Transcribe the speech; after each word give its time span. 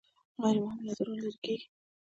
غیر 0.41 0.57
مهم 0.63 0.79
نظرونه 0.87 1.19
لرې 1.25 1.39
کیږي. 1.43 1.67